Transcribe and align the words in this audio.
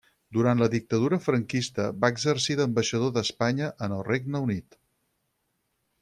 Durant 0.35 0.61
la 0.61 0.67
dictadura 0.75 1.17
franquista 1.25 1.85
va 2.05 2.09
exercir 2.15 2.55
d'ambaixador 2.61 3.13
d'Espanya 3.17 3.67
en 3.89 3.93
el 4.01 4.05
Regne 4.11 4.41
Unit. 4.47 4.79